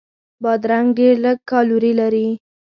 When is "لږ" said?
1.25-1.37